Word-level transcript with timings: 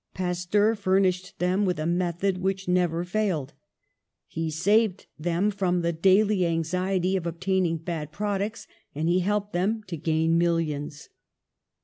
Pasteur 0.15 0.73
furnished 0.73 1.37
them 1.37 1.63
with 1.63 1.77
a 1.79 1.85
method 1.85 2.39
which 2.39 2.67
never 2.67 3.03
failed. 3.03 3.53
He 4.25 4.49
saved 4.49 5.05
them 5.19 5.51
from 5.51 5.81
the 5.83 5.93
daily 5.93 6.43
anxiety 6.47 7.15
of 7.15 7.27
obtaining 7.27 7.77
bad 7.77 8.11
products, 8.11 8.65
and 8.95 9.07
he 9.07 9.19
helped 9.19 9.53
them 9.53 9.83
to 9.85 9.97
gain 9.97 10.39
millions. 10.39 11.09